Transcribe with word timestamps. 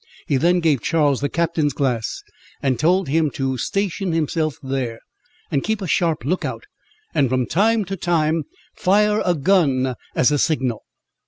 He 0.25 0.37
then 0.37 0.61
gave 0.61 0.81
Charles 0.81 1.21
the 1.21 1.29
captain's 1.29 1.73
glass, 1.73 2.23
and 2.59 2.79
told 2.79 3.07
him 3.07 3.29
to 3.35 3.55
station 3.59 4.13
himself 4.13 4.57
there, 4.63 4.97
and 5.51 5.63
keep 5.63 5.79
a 5.79 5.85
sharp 5.85 6.25
look 6.25 6.43
out, 6.43 6.63
and 7.13 7.29
from 7.29 7.45
time 7.45 7.85
to 7.85 7.95
time 7.95 8.45
fire 8.75 9.21
a 9.23 9.35
gun, 9.35 9.93
as 10.15 10.31
a 10.31 10.39
signal. 10.39 10.81